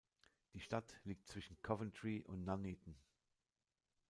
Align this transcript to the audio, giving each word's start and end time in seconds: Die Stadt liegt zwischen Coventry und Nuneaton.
Die 0.55 0.59
Stadt 0.59 0.99
liegt 1.03 1.27
zwischen 1.27 1.61
Coventry 1.61 2.23
und 2.25 2.43
Nuneaton. 2.43 2.95